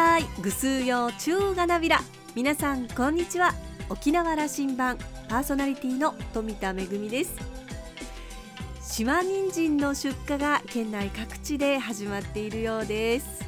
[0.00, 0.24] たい。
[0.40, 2.00] ぐすうよ中がなびら。
[2.34, 3.52] 皆さんこんにちは。
[3.90, 4.96] 沖縄羅針盤。
[5.28, 7.34] パーソナリティの富田恵です。
[8.80, 13.44] 島人参の出荷が県内各地で始まっているようです。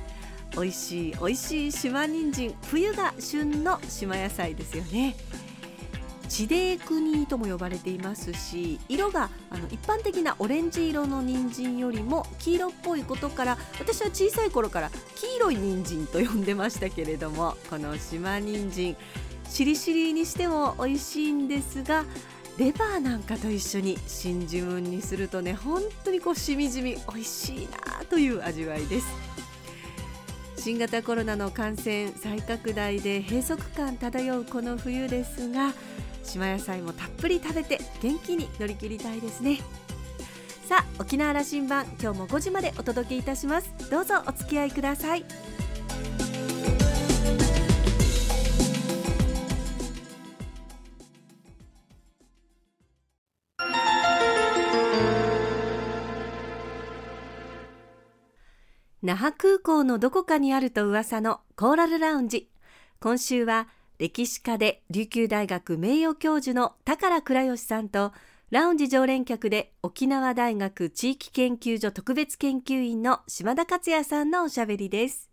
[0.52, 2.54] 美味しい美味しい島人参。
[2.68, 5.16] 冬が旬の島野菜ですよね。
[6.32, 18.96] 地デークニーとも呼ばれていますし色があの一般的なオレンジ色の人参よりも黄色っぽいことから私は小さい頃から黄色い人参と呼んでましたけれどもこの島人参
[19.46, 22.06] しりしりにしても美味しいんですが
[22.56, 29.32] レバーなんかと一緒に真珠ムにするとね本当にこうしみじみ美味しいなという味わいです。
[30.62, 35.72] 新型コロナの感染再拡大で閉塞感漂うこの冬ですが
[36.24, 39.58] 島野菜もたっぷり食べて元気に乗り切りたいですね。
[40.68, 43.72] さあ沖縄羅針盤今日も5時までお届けいたします。
[43.90, 45.24] どうぞお付き合いください。
[59.02, 62.48] 那覇空港のどこかにあると噂のコーラルラウンジ。
[63.00, 63.66] 今週は
[64.02, 68.10] 歴史家で琉球大学名誉教授の高倉義さんと
[68.50, 75.30] ラウンジ常連客で沖縄大学地域研究所特別研究員の島田克也さんのおしゃべりです。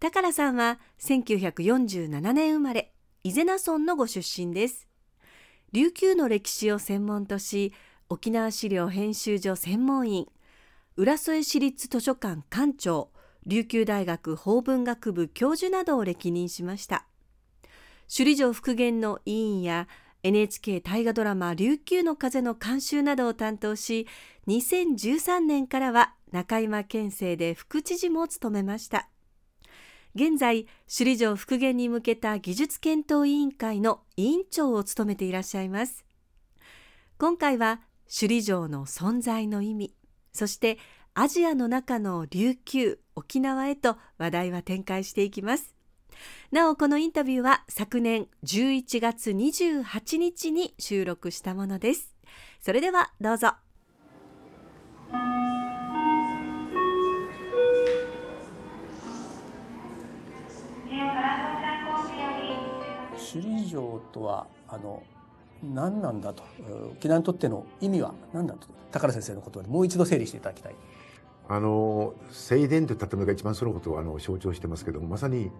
[0.00, 4.88] 高さんは1947年生まれ伊是名村のご出身です。
[5.70, 7.72] 琉球の歴史を専門とし
[8.08, 10.26] 沖縄資料編集所専門員
[10.96, 13.12] 浦添市立図書館館長
[13.46, 17.06] 琉球大学法文学部教授などを歴任しました。
[18.08, 19.88] 首里城復元の委員や
[20.22, 24.06] NHK 大河ドラマ琉球の風の監修などを担当し
[24.48, 29.08] 2013年からは中山県政で副知事も務めました。
[30.14, 36.04] 現在首里城復元に向けた技術検討委員会の委員長を務めていらっしゃいます。
[37.18, 39.94] 今回は首里城の存在の意味
[40.32, 40.78] そして
[41.14, 45.74] アジアの中の琉球沖縄へと話題は展開していきます。
[46.50, 52.14] なおこのインタビューは昨年11月28日に収録したものです。
[52.60, 53.54] それではどうぞ。
[63.16, 65.02] 首里城とはあの
[65.62, 66.44] 何なんだと
[66.92, 70.74] 沖縄にとっての意味は何だと高田先生のことでもう一度整理していただきたい。
[71.48, 75.50] あの正殿という建物が一番そのことをあの象徴してますけどもまさに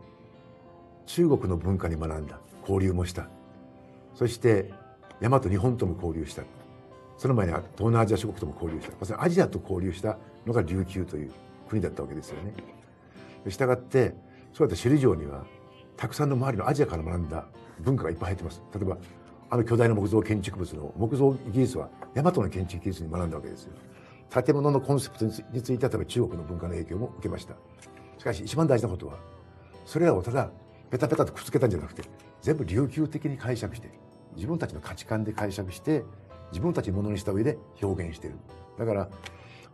[1.07, 3.29] 中国の文化に学んだ交流もした
[4.15, 4.73] そして
[5.21, 6.43] 大和日本とも交流した
[7.17, 11.33] その前には東南アジア諸国とも交流したまさにアジアと交流したのが琉球という
[11.69, 12.53] 国だったわけですよね。
[13.51, 14.15] したがって
[14.53, 15.45] そうやって首里城には
[15.97, 17.47] たくさんの周りのアジアから学んだ
[17.81, 18.63] 文化がいっぱい入ってます。
[18.75, 18.99] 例えば
[19.51, 23.73] あの巨大な木造建築物の木造技術は大和の建築技術に学んだわけですよ。
[24.31, 27.55] 建物のコンセプトについては例えば中国の文化の影響も受けました。
[28.19, 29.15] しかし一番大事なことは
[29.85, 30.51] それらをただ
[30.95, 32.05] ペタペタとくっつけたんじゃなくて
[32.41, 33.91] 全部琉球的に解釈して
[34.37, 36.05] 自分たちの価値観で解釈して
[36.53, 38.37] 自分たちのものにした上で表現している。
[38.79, 39.09] だから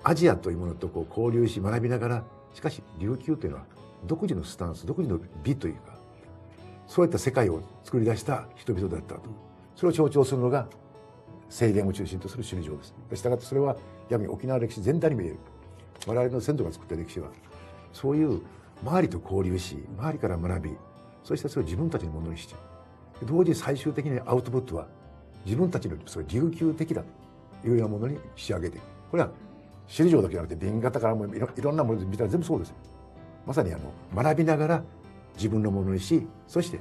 [0.02, 3.66] アジアというものとこう交流し学びながらしかし琉球というのは
[4.06, 5.98] 独自のスタンス独自の美というか
[6.86, 9.20] そういった世界を作り出した人々だったと。
[9.76, 10.68] それを象徴するのが
[11.50, 12.94] 制限を中心とする首里城です。
[13.16, 13.76] したがってそれは
[14.08, 15.38] 逆に沖縄歴史全体に見える。
[16.06, 17.28] 我々の先祖が作った歴史は
[17.92, 18.40] そういう
[18.82, 20.76] 周りと交流し周りから学び
[21.22, 22.54] そしてそれを自分たちのものにして
[23.24, 24.86] 同時に最終的にアウトプットは
[25.44, 27.02] 自分たちのそれ琉球的だ
[27.62, 28.84] というようなものに仕上げていく。
[29.10, 29.30] これは
[29.86, 32.76] 首里城だけじゃなくて紅型からもいろいろんなもの見たら全部そうですよ。
[33.46, 34.82] まさにあの学びながら
[35.34, 36.78] 自分のものにしそして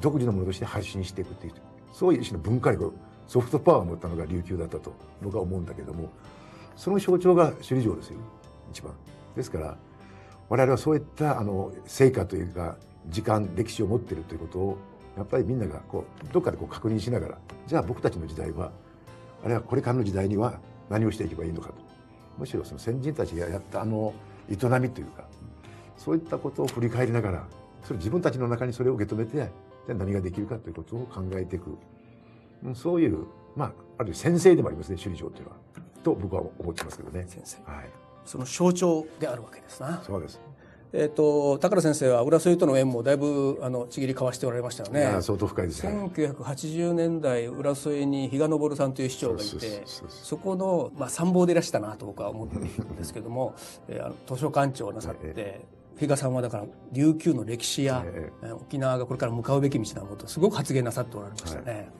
[0.00, 1.52] 独自のものとして発信していくっていう。
[1.92, 2.92] そういう一種の文化力
[3.26, 6.10] ソフトパワーを持ったのが琉球だったと僕は思うんだけども
[6.76, 8.18] その象徴が首里城ですよ
[8.70, 8.92] 一番。
[9.34, 9.76] ですから
[10.48, 12.76] 我々はそういったあの成果というか
[13.08, 14.78] 時間歴史を持っているということを
[15.16, 18.70] やっぱりみんながこうどっかでこう確認しながらじゃあ僕たちの時代は
[19.42, 20.60] あるいはこれからの時代には
[20.90, 21.74] 何をしていけばいいのかと。
[22.38, 24.12] むしろその先人たちがやったあの
[24.50, 25.26] 営みというか
[25.96, 27.48] そういったことを振り返りながら
[27.82, 29.50] それ自分たちの中にそれを受け止めて
[29.86, 31.78] じゃ何ができるかということを考えていく。
[32.74, 35.56] そういうまあある先生でもありますね首里城というのは。
[36.02, 37.24] と僕は思ってますけどね。
[37.26, 37.90] 先生、はい、
[38.24, 40.02] その象徴であるわけですな。
[40.04, 40.40] そうです
[40.98, 45.20] えーと、高田先生は浦添との縁もだいぶあのちぎり交わしておられましたよね。
[45.20, 45.92] 相当深いですね。
[46.14, 53.54] 1980年代浦添に比嘉昇さんという市長がいてそこの、まあ、参謀でいらしたなと僕は思ってるんですけども、
[53.88, 55.66] えー、あの図書館長をなさって、
[55.98, 61.90] 比嘉さんはだから琉球の歴史や、ええー沖縄がこれから向かうべき道なことすごく発言なさっておられましたね。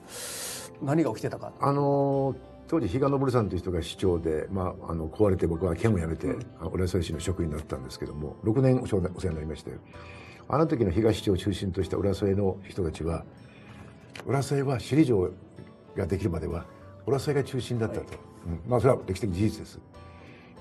[0.81, 1.53] 何が起きてたか。
[1.59, 2.35] あの
[2.67, 9.71] 当時比嘉昇さんという人が市長で、まあ、あの壊れて僕は県を辞めて、浦添市の職員になったんですけども6年お世話になりまして
[10.49, 13.25] あの時の東市長を中心とした浦添の人たちは
[14.25, 15.31] 浦添は首里城
[15.95, 16.65] ができるまでは
[17.05, 18.05] 浦添が中心だったと、
[18.45, 18.61] うん。
[18.69, 19.79] まあそれは歴史的事実です。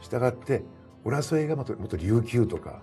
[0.00, 0.62] したがって
[1.04, 2.82] 浦添がもっともっと琉球とか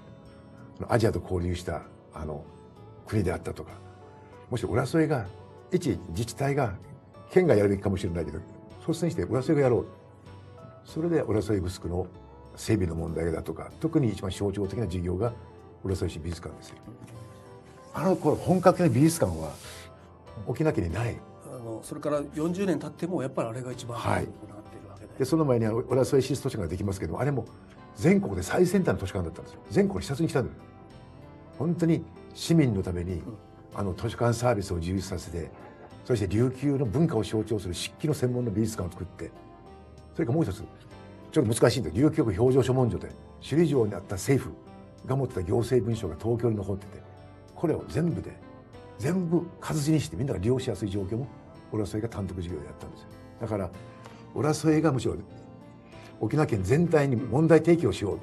[0.90, 1.84] アジアと交流した
[2.14, 2.44] あの
[3.08, 3.72] 国であったとか。
[4.50, 5.26] もし浦添が
[5.72, 6.76] 一自治体が
[7.32, 8.40] 県がやるべきかもしれないけど
[8.88, 9.86] 率先して浦添がやろう。
[10.86, 12.08] それで浦添グスクの
[12.56, 15.34] 整備の問題だとか特に一番象徴的な事業が
[15.84, 16.76] 浦添市美術館ですよ。
[17.94, 19.52] あの頃本格的な美術館は
[20.48, 21.16] 沖縄県にない。
[21.54, 24.26] あのそれから40年経ってもやっぱりあれが一番はい。
[24.26, 24.30] で。
[25.20, 27.46] でその前に浦添市立図書館ができますけどあれも
[27.96, 29.62] 全国で最先端の図書館だったんですよ。
[29.70, 30.58] 全国に視察に来たんだよ。
[31.58, 32.04] 本当に
[32.34, 33.22] 市民のために、
[33.76, 35.52] あの図書館サービスを充実させて
[36.06, 39.32] そして琉球の文化を象徴する漆器の専門の美術館を作って
[40.14, 40.64] それからもう一つ
[41.32, 43.10] ちょっと難しいんだ琉球国表情書文書で
[43.42, 44.56] 首里城にあった政府
[45.08, 47.02] が持ってた行政文書が東京に残ってて
[47.56, 48.38] これを全部で
[49.00, 51.28] 全部活字にしてみんなが利用しやすい状況も
[51.72, 53.08] 浦添が単独事業でやったんですよ。
[53.42, 53.70] だから
[54.36, 55.16] 浦添がむしろ
[56.20, 58.20] 沖縄県全体に問題提起をしよう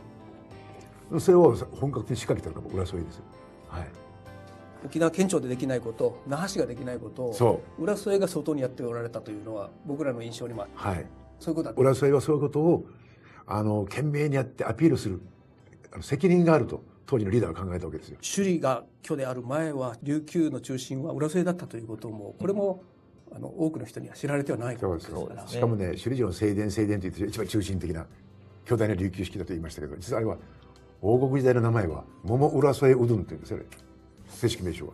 [1.10, 1.20] と。
[1.20, 3.24] それを本格的に仕掛けたのが浦添ですよ。
[3.68, 3.88] はい。
[4.84, 10.70] 沖縄県庁でできないこと那覇市ができないことをそ浦添が相当にやっておられたというのは僕らの印象にもある。
[10.74, 11.06] はい。
[11.38, 11.80] そういうことだった。
[11.80, 12.86] 浦添はそういうことを
[13.46, 15.20] あの懸命にやってアピールする
[15.92, 18.18] あの責任があると当時のリーダーは考えたわけですよ。
[18.22, 22.82] 首里が巨である前は琉球の中心は浦添だったということもこれも
[23.32, 25.46] あの多くの人には知られてはないことですから。
[25.46, 28.06] しかもね首里城の正殿正殿という一番中心的な
[28.64, 30.36] 巨大な琉球式だと言いましたけど実はあれは
[31.02, 33.64] 王国時代の名前は桃浦添うどんというんですよね
[34.30, 34.92] 正式名称は？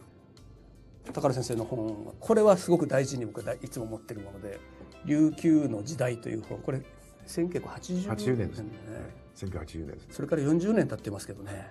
[1.12, 4.58] 高田先生の本はこれはすごく大事に僕はいつも持ってるもので
[5.06, 6.58] 「琉球の時代」という本。
[6.58, 6.82] これ
[7.26, 8.48] 1980 80年。
[8.48, 8.64] ですね。
[8.64, 11.68] ね1980年ですそれから40年経ってますけどね。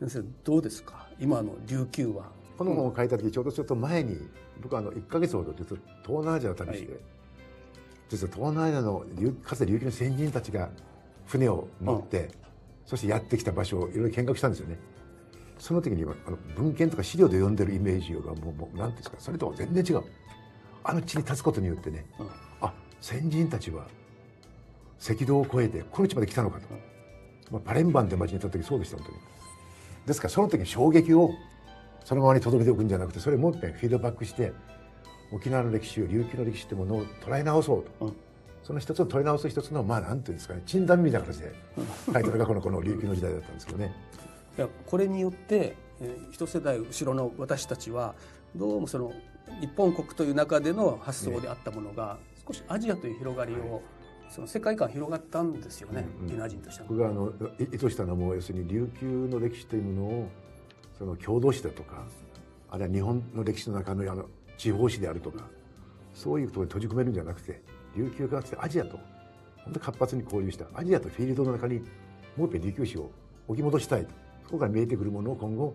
[0.00, 1.08] 先生どうですか？
[1.20, 2.30] 今の琉球は。
[2.56, 4.16] この本を書いた時ちょうどちょっと前に
[4.62, 7.00] 僕はあの1か月ほど実は東南アジアを旅して、はい
[8.08, 10.68] 実は東南アジアの琉かつて琉球の先人たちが
[11.24, 12.30] 船を乗って、
[12.84, 14.76] そしてやってきた場所をいろいろ見学したんですよね。
[15.62, 20.02] その時にあの文献とか資料で読んでるイメージがもうもう何ですかそれとは全然違う。
[20.82, 22.28] あの地に立つことによってね、うん。
[22.62, 23.86] あ先人たちは
[25.00, 26.66] 赤道を越えてこの地まで来たのかと、
[27.52, 29.18] まあ、パレンバンって町にいた時そうでした本当に。
[30.04, 31.30] ですからその時に衝撃を
[32.04, 34.52] そのままに留めておくんじゃなくてそれをもう一遍フィードバックして
[35.32, 38.16] 沖縄の歴史を琉球の歴史ってものを捉え直そうと、うん。
[38.64, 41.54] その一つを捉え直す一つのまあなんていうんですかね鎮断みたいな形で
[42.12, 43.94] 書いたのがこのこの琉球の時代だったんですけどね。
[44.56, 48.14] いやこれによって、えー一世代後ろの私たちは
[48.56, 49.12] どうもその
[49.60, 53.82] 日本国という中での発想であったものが、少しアジアという広がりを、
[54.28, 56.48] その世界観広がったんですよね、うんうん。
[56.48, 56.88] 人としては。
[56.88, 60.28] 僕があのい意図したのも要するに琉球の歴史というものを
[60.98, 62.06] その郷土史だとか
[62.70, 64.26] あるいは日本の歴史の中のあの
[64.56, 65.44] 地方史であるとか
[66.14, 67.60] そういうところに閉じ込めるんじゃなくて
[67.96, 68.98] 琉球がかつてアジアと
[69.64, 71.80] 本当に活発に交流したアジアとフィールドの中に
[72.36, 73.10] もう一遍琉球史を
[73.48, 75.74] 置き戻したいとそこから見えてくるものを今後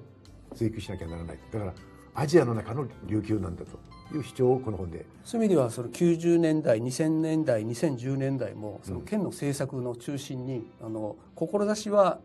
[0.55, 1.39] 追求しなきゃならない。
[1.51, 1.73] だから
[2.15, 5.05] アジアの中の琉球なんだという主張をこの本で。
[5.23, 12.19] そういう意味ではその90年代2000年代2010年代もその県の政策の中心に、あの志は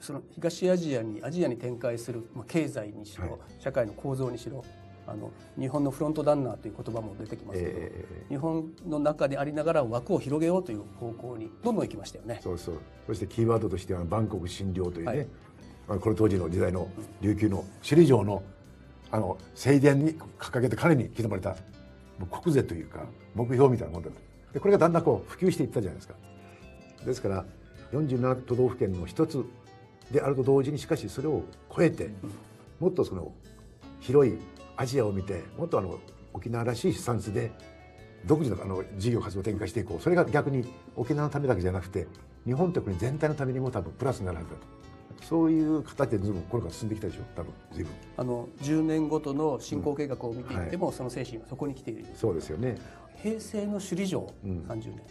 [0.00, 3.40] その東アジアにアジアに展開する、まあ、経済にしろ、はい。
[3.60, 4.64] 社会の構造にしろ
[5.06, 12.38] あの日本のフロントランナーという言葉も出てきますけど、え日本の中でありながら枠を広げようという方向にどんどん行きましたよね。
[12.40, 12.42] ー。
[12.42, 12.80] そうそう。
[13.06, 15.18] そしてキーワードとしては万国診療というね、はい。
[15.18, 15.26] まあ
[15.86, 16.88] この当時の時代の
[17.20, 18.42] 琉球の首里城の
[19.12, 21.54] あの正殿に掲げて彼に刻まれた
[22.42, 24.10] 国是というか目標みたいなもんだ
[24.52, 26.14] でこれがだんだんこう普及していったじゃないですか。
[27.04, 27.44] ですから
[27.92, 29.44] 47都道府県の一つ
[30.10, 32.10] であると同時にしかしそれを超えて
[32.80, 33.32] もっとその
[34.00, 34.38] 広い
[34.76, 36.00] アジアを見てもっとあの
[36.32, 37.52] 沖縄らしいスタンスで
[38.24, 40.02] 独自のあの事業活動を展開していこう。
[40.02, 40.66] それが逆に
[40.96, 42.08] 沖縄のためだけじゃなくて
[42.44, 44.85] 日本という国全体のためにも多分プラスになるはずだと。
[45.22, 47.22] そういう形でずいぶんこれから進んできたでしょ？
[47.34, 47.92] 多分随分。
[48.16, 52.06] あの10年ごとの進行計画を見ていっても、その精神はそこに来ている。
[52.14, 52.76] そうですよね。
[53.22, 54.64] 平成の首里城、うん。
[54.68, 55.02] 30年。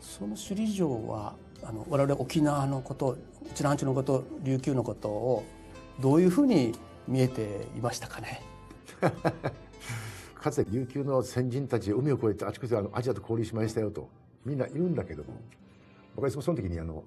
[0.00, 3.16] その首里城はあの我々沖縄のこと
[3.50, 5.44] 内南地のこと琉球のことを
[6.00, 6.72] どういうふうに
[7.08, 8.42] 見えていましたかね？
[10.34, 14.08] かつて琉球の先人たち海を越えてあちこちであのアジアと交流しましたよと
[14.44, 15.30] みんな言うんだけども。
[16.16, 17.04] 僕はその時にあの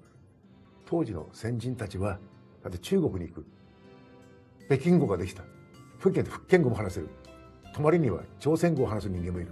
[0.94, 2.20] 当時の先人たちは
[2.62, 3.44] だって中国に行く。
[4.66, 5.42] 北京語ができた。
[5.98, 7.08] 福建で福建語も話せる。
[7.74, 9.48] 隣には朝鮮語を話す人間もいる。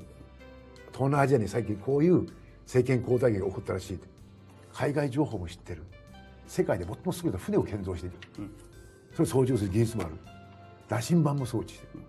[0.92, 2.28] 東南アジアに最近こういう
[2.60, 3.98] 政権交代劇が起こったらしい。
[4.72, 5.82] 海外情報も知ってる。
[6.46, 8.50] 世界で最も優れた船を建造している、うん、
[9.10, 10.14] それを操縦する技術もある。
[10.88, 12.04] 羅針盤も装置してる。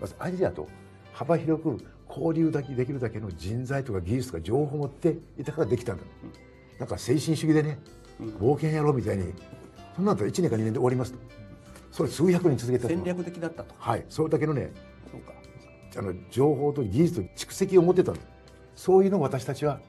[0.00, 0.66] まずアジアと
[1.12, 7.99] 幅広く交流だけできるだけの人材とか技術とか情報を持っていたからできたんだ、うん、なんか精神主義でね、うん、
[8.38, 9.32] 冒険やろうみたいに。
[9.96, 11.12] そんなんだったら1年か2年で終わります。
[11.12, 11.18] と
[11.90, 13.74] それ数百年続けた戦略的だったと。
[13.78, 14.04] はい。
[14.08, 14.72] それだけのね
[15.96, 18.26] あの情報と技術と蓄積を持ってたんです
[18.76, 19.80] そういうのを私たちは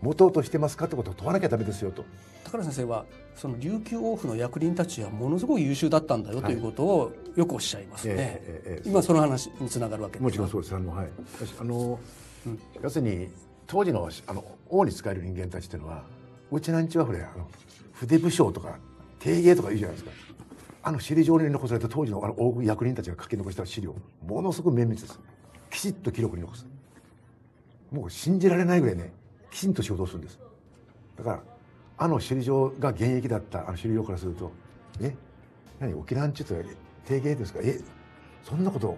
[0.00, 2.04] 持とうとしてますかってことを問わなきゃダメですよと。
[2.44, 3.04] 高田先生は
[3.34, 10.74] その琉球王府の役人たちはものすごく優秀だったんだよということをよくおっしゃいますね、えーえー、今その話につながるわけですもちろんそうです。
[10.74, 11.08] あの、はい、
[11.60, 11.98] あの、
[12.46, 13.28] うん、要するに
[13.66, 16.04] 当時のあの王に仕える人間たちっていうのは
[16.50, 17.48] うちなんちはこれあの
[18.00, 18.78] 筆武将とか
[19.18, 20.12] 定芸とか言うじゃないですか。
[20.82, 25.20] あの首里城に残された当時のあの大役人たちが書き残した資料ものすごく綿密です。
[25.70, 26.66] きちっと記録に残す。
[27.90, 29.12] もう信じられないぐらいね
[29.50, 30.38] きちんと仕事をするんです。
[31.16, 31.42] だから
[31.98, 34.52] あの首里城が現役だったあの首里城からすると
[35.00, 35.14] え
[35.80, 36.54] 何沖縄にちょっと
[37.06, 37.58] 提言ですか？
[37.62, 37.80] え
[38.44, 38.96] そんなこと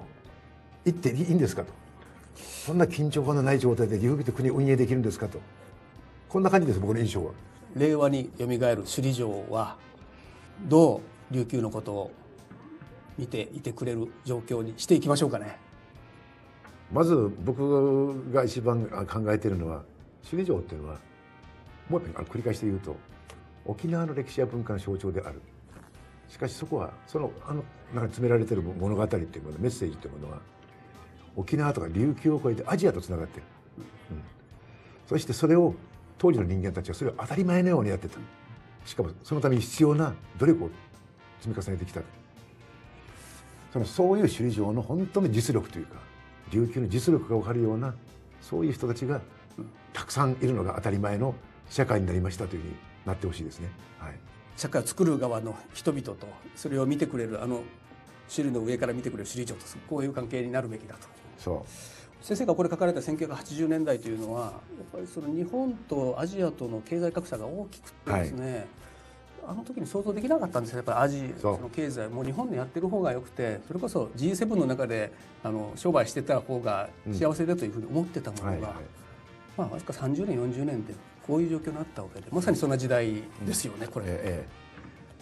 [0.84, 1.72] 言っていいんですかと。
[2.36, 5.40] そんな緊張感のない状態で岐阜って国を運営できるんですかと。
[6.28, 7.32] こんな感じです僕の印象は。
[7.74, 9.76] 令和によみがえる首里城は
[10.68, 12.10] どう琉球のことを
[13.16, 15.58] 見ていてくれる状況にしていきましょうかね。
[16.92, 19.84] まず僕が一番考えているのは
[20.28, 20.98] 首里城っていうのは
[21.88, 22.96] もう一回繰り返して言うと
[23.64, 25.40] 沖縄の歴史や文化の象徴である。
[26.28, 30.40] しかしそこはそのあの中に詰められている物語っていうものメッセージというものは
[31.36, 33.42] 沖縄とか琉球を超えてアジアとつながってる、
[34.12, 34.22] うん、
[35.08, 35.74] そしてそれを
[36.20, 38.18] 当時の人間たちはそれを当たり前のようにやってた
[38.84, 40.70] しかもそのために必要な努力を
[41.40, 42.02] 積み重ねてきた
[43.72, 45.96] そのそういう首里城の本当に実力というか
[46.52, 47.94] 琉球の実力が分かるような
[48.42, 49.22] そういう人たちが
[49.94, 51.34] たくさんいるのが当たり前の
[51.70, 52.74] 社会になりましたというふうに
[53.06, 53.70] なってほしいですね。
[53.98, 54.14] はい、
[54.56, 56.16] 社会を作る側の人々と
[56.54, 57.62] それを見てくれるあの
[58.28, 61.08] 首里の上から見てくれる首里城とこういう関係になるべきだと。
[61.38, 64.52] そう先生がこれ書かれた1980年代というのはやっ
[64.92, 68.66] ぱりその日本とアジアとの経済格差が大きくてですね、はい。
[69.48, 70.78] あの時に想像できなかったんですよ。
[70.78, 75.12] やっぱりアジその経済もう日本でやってる方がよくてそれこそ G7 の中で
[75.42, 78.74] あの商売してた方が幸せだというふうに思ってたものが、うんはいはい、
[79.56, 80.94] まあわずか30年40年で
[81.26, 84.06] こういう状況になったわけでまさにそんな時代ですよね、これ。
[84.08, 84.60] ええ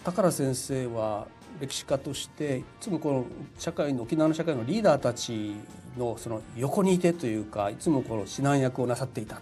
[0.03, 1.27] 高先生は
[1.59, 3.25] 歴史家としていつもこの
[3.57, 5.55] 社会の沖縄の社会のリーダーたち
[5.97, 9.41] のその横にいてというかいつもこの指南役をなさっていたと。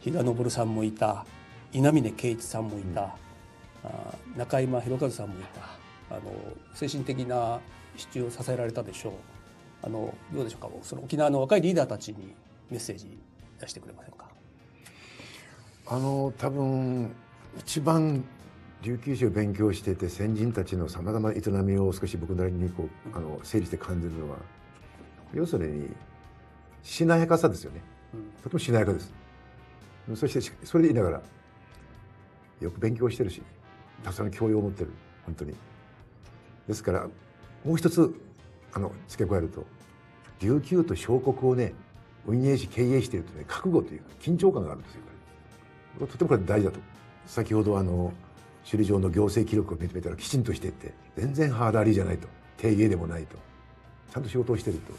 [0.00, 1.26] 比嘉昇さんもいた。
[1.72, 3.16] 稲峰圭一さんもいた、
[4.36, 5.42] 中山博和さんもい
[6.08, 6.14] た。
[6.14, 6.22] あの
[6.74, 7.58] 精神的な
[7.96, 9.12] 支柱を支えられたでしょう。
[9.82, 10.68] あのどうでしょうか。
[10.82, 12.34] その沖縄の若いリーダーたちに
[12.70, 13.18] メッセージ
[13.60, 14.28] 出してくれませんか？
[15.86, 17.10] あの多分
[17.58, 18.24] 一番
[18.84, 24.36] 琉球史を勉強してて先人たちのさまざまな営みを少し僕なりにこうあの整理して感じるのは
[25.32, 25.88] 要するに
[26.82, 27.80] しなやかさですよね、
[28.12, 29.12] うん、とてもしなやかです。
[30.14, 31.22] そしてそれで言いながら
[32.60, 33.40] よく勉強してるし
[34.02, 34.90] たくさんの教養を持ってる。
[35.24, 35.54] 本当に。
[36.68, 37.08] ですから
[37.64, 38.14] もう一つ
[38.74, 39.64] あの付け加えると
[40.40, 41.72] 琉球と小国をね
[42.26, 45.00] 運営し経営しているとね覚悟という緊張感があるんですよ。
[46.06, 46.80] とてもこれ大事だと。
[47.24, 48.12] 先ほどあの
[48.64, 52.28] 首里城の行政記録を認めたらきちんとしてって全然ハードありじゃないと。
[52.56, 53.36] 定芸でもないと。
[54.12, 54.92] ちゃんと仕事をしてると。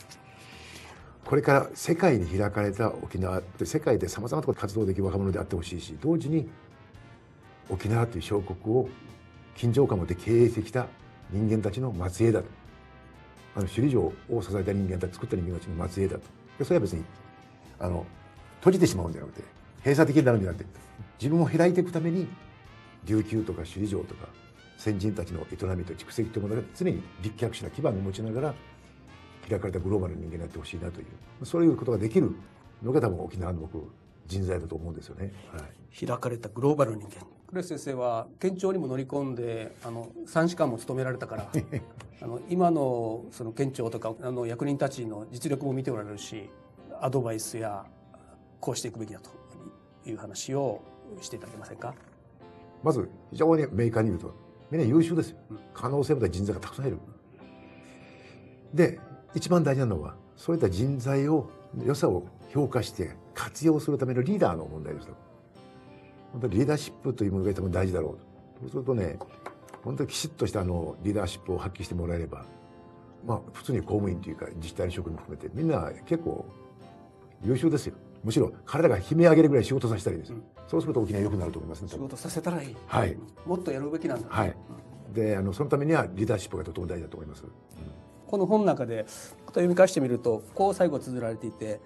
[1.25, 6.47] これから世界に開かれた沖縄って世界でさまざまなところで活動できる若者であってほしいし同時に
[7.67, 8.87] 沖縄という小国を
[9.55, 10.85] 緊張感を持って経営してきた
[11.31, 12.47] 人間たちの末裔だと。
[13.55, 14.01] あの首里城
[14.37, 16.63] を支えた人間たち作った人間たちの末裔だと。
[16.63, 17.03] それは別に
[17.79, 18.05] あの
[18.59, 19.41] 閉じてしまうんじゃなくて
[19.79, 20.69] 閉鎖的になるんじゃなくて
[21.19, 22.27] 自分を開いていくために
[23.05, 24.27] 琉球とか首里城とか
[24.77, 28.53] 先人たちの営みと蓄積というものが常に立脚した基盤を持ちながら
[29.49, 32.35] 開かれたグローバルな人間になってほしいなというそういうことができる
[32.83, 33.89] のが多分沖縄の僕
[34.27, 35.31] 人材だと思うんですよね。
[35.51, 41.47] はい、開かれたグローバル人間クレス先生は県庁にも乗り込んであの3士官も務められたから
[42.21, 46.49] あの今のその県庁とかあの役人たちの実力も見ておられるし
[46.99, 47.85] アドバイスや
[48.59, 49.29] こうしていくべきだと
[50.09, 50.81] いう話を
[51.21, 51.93] していただけませんか？
[52.85, 54.31] まず非常に明快に言うと。
[54.69, 56.99] みんな優秀ですよ、うん、可能性も人材がたくさんいる。
[58.73, 58.99] で
[59.33, 61.49] 一番大事なのはそういった人材を
[61.83, 65.13] 良さを評価して活用するためのリーダーの問題ですと
[66.31, 68.19] 本当にリーダーシップというものが多分大事だろうと。
[68.61, 69.17] そうするとね
[69.83, 72.45] 本当にきちっとしたあのリーダーシップを発揮してもらえれば
[73.25, 76.45] まあ普通に公務員というか自治体の職員も含めてみんな結構
[77.43, 83.15] 優秀ですよむしろ彼らが悲鳴上げるぐらい仕事させたらいいです、うん、そうすると沖縄良くなると思いますね仕事させたらいい、はい、
[83.45, 84.55] もっとやるべきなんだ、はい、
[85.13, 87.51] であのそのためにはリーダーシップがとても大事だと思います、うん、
[88.25, 89.05] この本の中で
[89.45, 91.79] 読み返してみるとこう最後綴られていて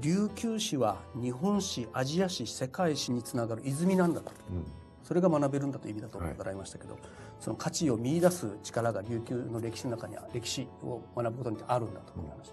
[0.00, 4.64] 琉球史は日本史アジア史世界史につながる泉なんだと、うん、
[5.04, 7.02] それが学べるんだという意味だと伺いましたけど、はい、
[7.38, 12.50] その価値を見出す力が琉球の歴史の中には歴史を学ぶことにあるんだと思いまし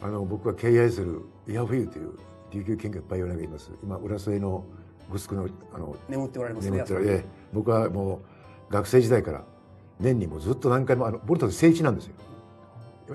[0.00, 2.18] た、あの僕が敬愛するイヤフィーという
[2.52, 3.70] 琉球研究パイオニアがいます。
[3.82, 4.64] 今浦添の
[5.10, 6.84] グスクのあの眠っておられますね
[7.52, 8.20] 僕はも
[8.68, 9.44] う学生時代から
[10.00, 12.14] 年にもずっと何回もあのボルトで聖地なんですよ。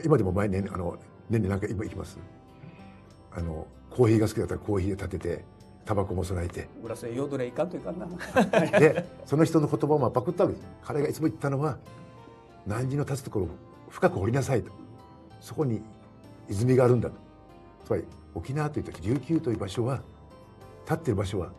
[0.05, 0.97] 今でも毎年あの
[1.29, 2.17] 年に何回今行きます。
[3.33, 5.45] あのコーヒーが好きだったらコーヒーで立てて
[5.85, 6.69] タバコも備えて。
[6.83, 8.07] 裏瀬ヨドレいかんといかんな。
[8.79, 11.77] でその人の言葉をパクったわけです彼がいつも言ったのは
[12.65, 13.49] 何時の立つところを
[13.89, 14.71] 深く掘りなさいと。
[15.39, 15.81] そこに
[16.47, 17.15] 泉があるんだと。
[17.85, 20.01] つまり沖縄という時琉球という場所は
[20.85, 21.51] 立ってる場所は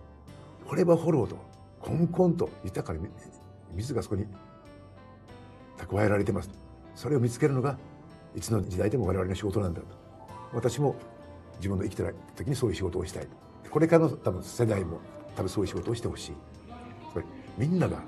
[0.66, 1.36] 掘れば掘ろうと
[1.80, 3.06] コンコンと豊かに
[3.74, 4.26] 水がそこに
[5.78, 6.50] 蓄えられてます
[6.94, 7.78] それを見つけるのが
[8.36, 9.86] いつの時代でも我々の仕事なんだと
[10.52, 10.96] 私も
[11.56, 13.28] 自分の生きてる時にそういう仕事をしたい
[13.70, 15.00] これからの多分世代も
[15.34, 16.32] 多分そういう仕事をしてほしい
[17.58, 17.98] みんなが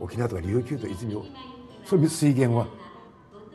[0.00, 1.24] 沖縄とか琉球と泉を
[1.84, 2.66] そういう水源は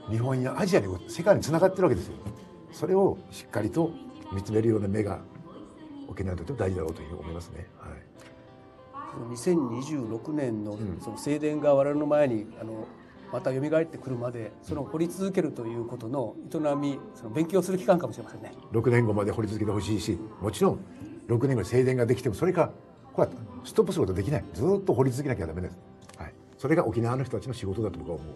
[0.10, 2.14] 日本やアジアに世界につながってるわけですよ
[2.72, 3.92] それをしっかりと
[4.32, 5.20] 見つめるような目が
[6.08, 7.68] 沖縄にとっても大事だろうというふうに思いますね。
[7.78, 8.08] はい。
[9.34, 12.88] 2026年のその正殿が我々の前にあの
[13.32, 18.54] また蘇ってくるまでその掘り続けるということの営みその勉強する期間かもしれませんね。
[18.72, 20.80] 6年後まで掘り続けてほしいしもちろん
[21.28, 22.72] 6年後に正殿ができてもそれか
[23.14, 24.46] こうやってストップすることできない。
[24.54, 25.78] ずっと掘り続けなきゃダメです、
[26.18, 28.36] はい、それが沖縄の人たちの仕事だと僕は思う、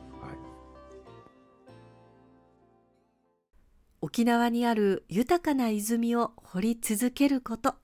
[4.11, 7.75] 沖縄にある豊かな泉を掘り続けること。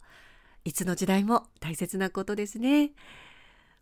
[0.66, 2.92] いつの時代も大切なことですね。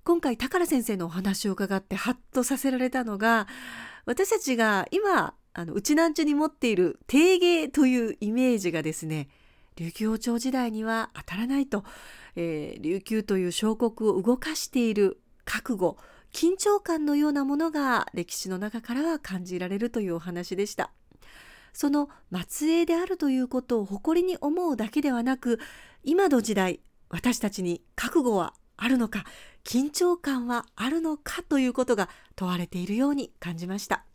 [0.03, 3.47] 今回宝先生のお話を伺ってハッとさせられたのが
[4.05, 9.27] 私たちが今あのうち南地に持っている定芸というイメージがですね
[9.75, 11.83] 琉球王朝時代には当たらないと、
[12.35, 15.97] えー、琉球という小国を動かしている覚悟
[16.31, 20.91] 緊張感のようなものが歴史の中からは感じられるというお話でした。
[21.75, 22.09] その
[22.47, 25.59] 末裔であるということを誇りに思うだけではなく
[26.03, 29.25] 今の時代私たちに覚悟はあるのか
[29.65, 34.05] 緊張感はあるのかということが問われているように感じました。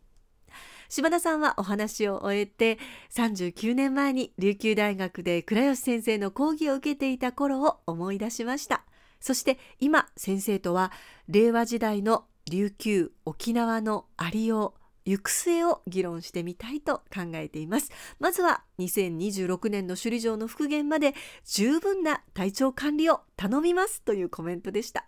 [0.89, 2.77] 島田さんはお話を終えて
[3.11, 8.83] 39年前に琉球大学で倉吉先生の講義を受けていた頃を思い出しました。
[9.21, 10.91] そして今先生とは
[11.29, 17.91] 令和時代の琉球沖縄のありよう行く末を議論してみたいと考えています。
[18.19, 21.13] まずは2026年の首里城の復元まで
[21.45, 25.05] 十分な体調管理を頼みますというコメントでした。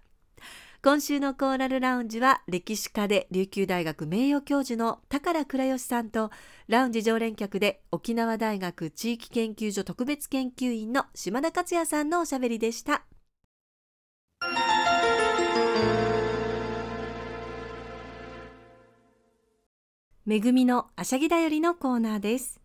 [0.84, 6.30] 今週のコーラルラウンジは歴史家で琉球大学名誉教授の宝倉義さんと
[6.68, 13.06] ラウンジ常連客で沖縄大学地域研究所特別研究員の島田克也さんのおしゃべりでした。
[20.26, 22.62] めぐみのあしゃぎだよりのコーナーです。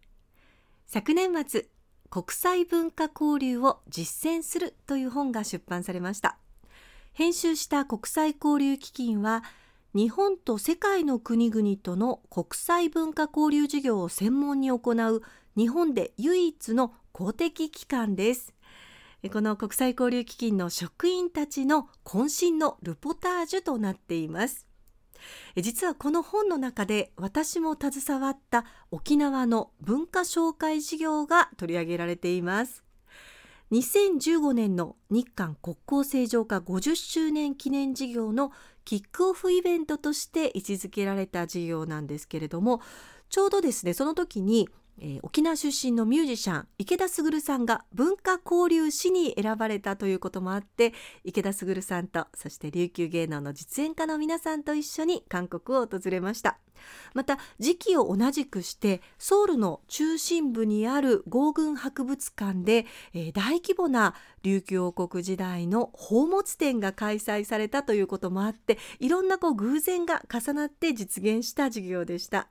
[0.86, 1.66] 昨年末
[2.08, 6.38] 国際文化交流を実践するという本が出版されました。
[7.14, 9.42] 編集した国際交流基金は
[9.92, 15.22] 日本と世界の国々との国際文化交流事業を専門に行う
[15.56, 18.54] 日本で唯一の公的機関です。
[19.32, 24.67] この国際交流基金の職員たちの渾身のルポタージュとなっています。
[25.56, 32.84] 実はこの本の中で私も携わった沖縄の文化紹介事業が取り上げられています。
[33.70, 38.50] 2015年の日韓国交正常化50周年記念事業の
[38.84, 42.80] キックオフイベントとして位置づけられた事業なんですけれども
[43.28, 50.92] ちょうどですねその時にえー、沖縄出身のミュージシャン池田卓さんが文化交流士に選ばれたということもあって
[51.24, 56.58] 池田卓さんとそして琉球芸能の実演家の皆さんと一緒に韓国を訪れました。
[57.14, 72.48] また時期を同じくしてソウルの中心部にある豪軍博物館で、えー、大規模な琉球王国時代の宝物展が開催されたということもあっていろんなこう偶然が重なって実現した事業でした。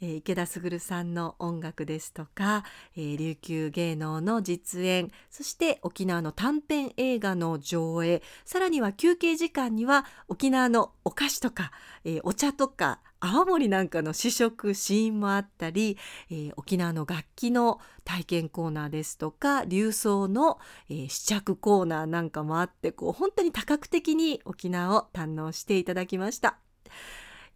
[0.00, 2.64] えー、池田卓さんの音楽ですとか、
[2.96, 11.72] えー、琉球芸能の実演そして沖縄の短編映画の上映さらには休憩時間には沖縄のお菓子とか、
[12.04, 15.96] えー、お茶とか泡盛なんかの試食シーンもあったり、
[16.30, 20.58] えー、沖縄の楽器の体験コーナーですとか流送の、
[20.90, 26.58] えー、試着コーナーなんかもあってこう本当に多角的に沖縄を堪能していただきました。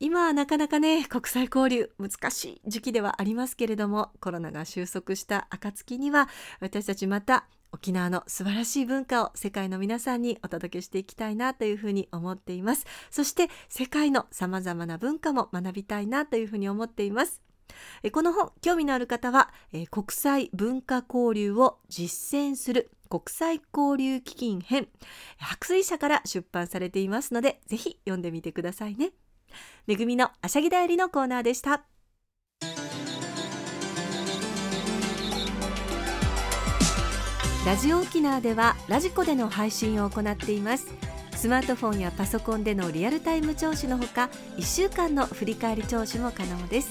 [0.03, 6.27] 今はなかなかね国際交流難しい時期ではありますけれどもコロナが収束した暁には
[6.59, 12.87] 私たちまた沖縄の素晴らしい文化を世界の皆さんにお届けしていきたいなというふうに思っています。
[13.11, 17.43] そして世界のさまざまな文化も学びたいなというふうに思っています。
[18.11, 19.53] この本興味のある方は
[19.91, 24.89] 国際文化交流を実践する国際交流基金編
[25.37, 29.13] 白水社から出版されていますのでぜひ読んでみてくださいね。
[29.87, 31.83] めぐみのあしゃぎだよりのコーナーでした。
[37.67, 40.89] ラジオ沖縄ではラジコでの配信を行っています。
[41.37, 46.91] スマートフォンやパソコンでのリアルタイム聴取のほか1週間の振り返り聴取も可能です。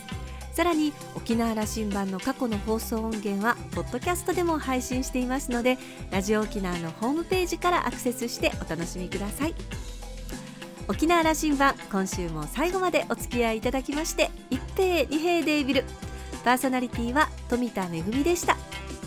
[0.53, 5.77] さらに沖縄羅針盤の過去の放送音源はポッドキャストでも配信していますので
[6.11, 9.55] ラジオ沖縄のホームページからアクセスしてお楽しみください。
[10.89, 15.83] 沖縄羅針盤今週も最後までお付き合いいただきまして一平二平デービル。
[16.43, 18.57] パーソナリティは富田恵でした。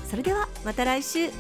[0.09, 1.31] それではまた来週。